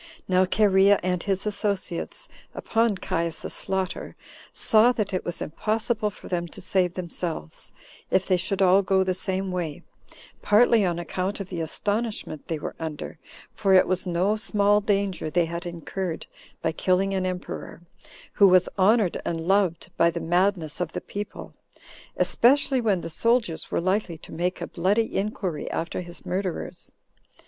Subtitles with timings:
[0.27, 4.15] Now Cherea and his associates, upon Caius's slaughter,
[4.51, 7.71] saw that it was impossible for them to save themselves,
[8.09, 9.83] if they should all go the same way,
[10.41, 13.19] partly on account of the astonishment they were under;
[13.53, 16.25] for it was no small danger they had incurred
[16.63, 17.83] by killing an emperor,
[18.33, 21.53] who was honored and loved by the madness of the people,
[22.17, 26.95] especially when the soldiers were likely to make a bloody inquiry after his murderers.